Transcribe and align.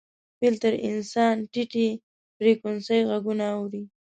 فیل 0.37 0.55
تر 0.63 0.73
انسان 0.89 1.35
ټیټې 1.51 1.87
فریکونسۍ 2.35 2.99
غږونه 3.09 3.45
اوري. 3.57 3.83